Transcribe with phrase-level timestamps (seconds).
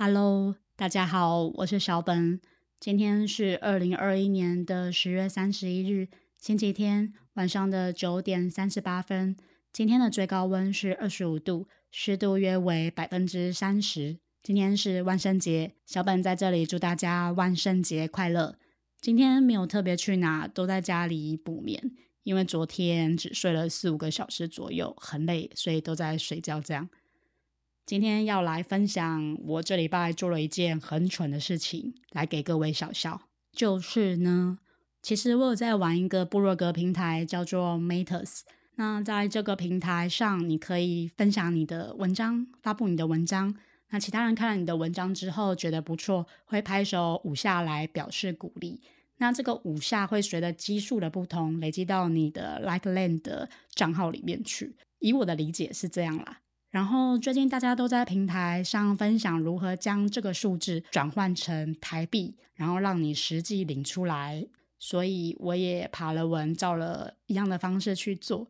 [0.00, 2.40] Hello，大家好，我是小本。
[2.78, 6.06] 今天是二零二一年的十月三十一日，
[6.38, 9.36] 星期天晚上的九点三十八分。
[9.72, 14.20] 今天的最高温是二十五度，湿度约为百分之三十。
[14.40, 18.56] 今天是万圣节，小本在这里祝大家万圣节快乐。
[19.00, 21.90] 今天没有特别去哪，都在家里补眠，
[22.22, 26.88] 因为昨天只睡了四五个小时左右，很累，所以都在睡觉这样。
[27.88, 33.18] 今天要来分享我这礼拜做了一件很蠢的事情，来给各位小笑。
[33.50, 34.58] 就是呢，
[35.00, 38.40] 其实我有在玩一个部落格平台，叫做 Matters。
[38.74, 43.56] 那在这个平台上，你可以分享你的文章，发布你的文章。
[43.88, 48.82] 那其他人看了你的文章之后觉得不错，会拍手五下来表示鼓励。
[49.16, 54.76] 那这个五下会随着基数的不同，累积到你的 Like Land 的账号里面去。
[54.98, 56.40] 以我的理解是这样啦。
[56.70, 64.46] 然后最近大家都在平台上分享如何将这个数字转换成台币，然后让你实际领出来。
[64.78, 68.46] 所以我也爬了文，照了一样的方式去做。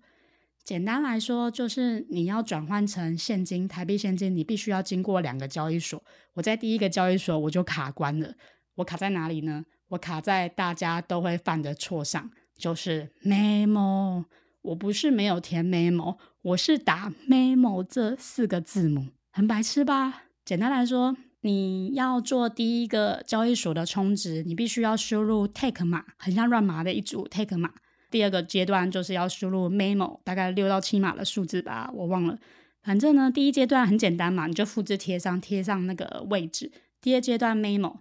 [0.63, 6.03] 简单来说，就是你要转换成现金，台币现金，你必须要经过两个交易所。
[6.35, 8.35] 我在第一个交易所我就卡关了。
[8.75, 9.65] 我卡在哪里呢？
[9.89, 14.25] 我卡在大家都会犯的错上，就是 memo。
[14.61, 16.19] 我不是没有填 memo，
[16.49, 20.23] 我是打 memo 这四个字母，很白痴吧？
[20.47, 27.71] 简单来说，你要做第一个交易所的充值，你必须要输入 take 码，很像乱码的一组 take 码。
[28.11, 32.39] 第二个阶段就是要输入 memo，大概六到七码的数字吧，我忘了。
[32.83, 36.73] 反正呢，第一阶段很简单嘛，你就复制贴上，贴上那个位置。
[37.03, 37.99] 第二阶段 memo，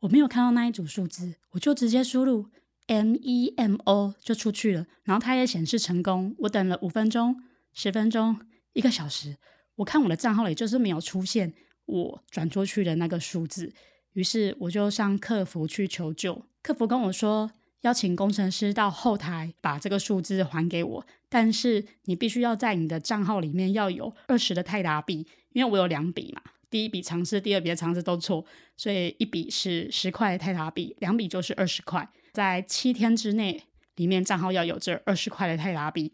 [0.00, 2.46] 我没有看到那一组数字，我就直接输入。
[2.86, 6.36] M E M O 就出去了，然后它也显示成功。
[6.38, 7.36] 我等了五分钟、
[7.76, 8.40] 十分钟、
[8.72, 9.36] 一个小时，
[9.74, 11.52] 我看我的账号里就是没有出现
[11.84, 13.70] 我转出去的那个数字。
[14.14, 17.50] 于是我就向客服去求救，客服跟我说，
[17.82, 26.40] 邀请工程师到后台把这个数字还给我，但是你必须要在你的账号里面要有二十的泰达币，因为我有两笔嘛，
[26.70, 28.42] 第一笔尝试，第二笔的尝试都错，
[28.74, 32.08] 所以一笔是十块泰达币，两笔就是二十块。
[32.32, 33.64] 在七天之内，
[33.96, 36.10] 里面账号要有这二十块的泰达币，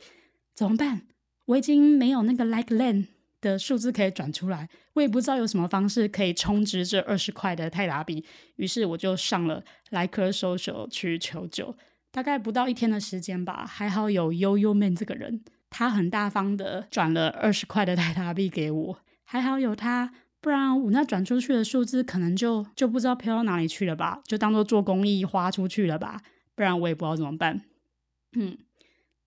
[0.56, 1.02] 怎么办？
[1.52, 3.06] 我已经没有那个 Like Land
[3.40, 8.24] 的数字可以转出来，我也不知道有什么方式可以充值这二十块的泰达币。
[8.56, 11.74] 于是我就上了 Like Social 去求救。
[12.10, 20.12] 大概不到一天的时间吧，还好有悠悠 man 这个人，他很大方的转了二十块的泰达币给我，还好有他。
[20.40, 26.20] 不然我那转出去的数字可能就就不知道飘到哪里去了吧，就当做做公益花出去了吧。
[26.54, 27.62] 不然我也不知道怎么办。
[28.36, 28.56] 嗯，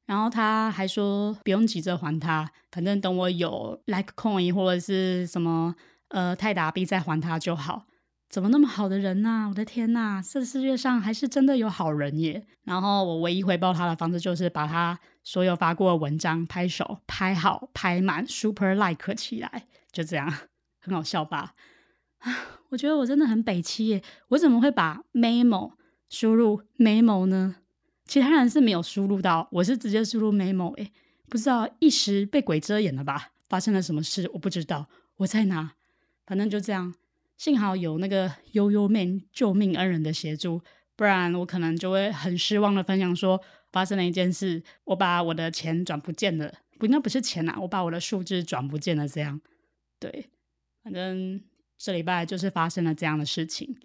[0.06, 5.76] 然后他还说不用急着还他，反正等我有 Like Coin 或者是什么
[6.10, 7.86] 呃泰达币再还他就好。
[8.28, 9.48] 怎么那么好的人呐？
[9.50, 12.46] 我的天呐，这世界上还是真的有好人耶。
[12.64, 20.32] 然后我唯一回报他的方式就是把他所有发过的文章拍手拍好拍满 Super Like 起来，就这样。
[20.80, 21.54] 很好笑吧？
[22.20, 22.34] 啊，
[22.70, 24.04] 我觉得我真的很北七耶！
[24.30, 25.74] 我怎么会把 memo
[26.10, 27.56] 输入 memo 呢？
[28.06, 30.92] 其他人是没有输入到，我是直接输入 memo 哎，
[31.28, 33.32] 不知道一时被鬼遮眼了吧？
[33.50, 34.30] 发生了什么事？
[34.34, 35.74] 我不知道，我在哪？
[36.26, 36.94] 反正就这样，
[37.38, 40.62] 幸好有那个悠悠 man 救命恩人的协助，
[40.96, 49.42] 不然我可能就会很失望的分享说发生了一件事，我把我的钱转不见了，不应该不是钱呐，我把我的数字转不见了，这样
[50.00, 50.30] 对。
[50.84, 51.42] 反正
[51.78, 53.76] 这礼拜就是发生了这样的事情。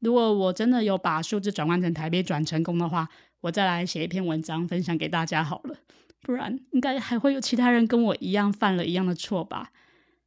[0.00, 3.08] 如果我真的有把数字转换成台币转成功的话，
[3.40, 5.76] 我再来写一篇文章分享给大家好了。
[6.20, 9.72] 不然应该还会有其他人跟我一样犯了一样的错吧？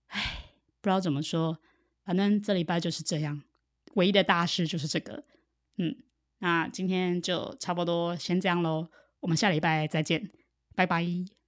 [0.07, 0.45] 唉，
[0.81, 1.59] 不知道怎么说。
[2.05, 3.41] 反正这礼拜就是这样，
[3.95, 5.23] 唯一的大事就是这个。
[5.77, 5.95] 嗯，
[6.39, 8.87] 那今天就差不多先这样喽。
[9.19, 10.29] 我们下礼拜再见，
[10.73, 11.29] 拜拜。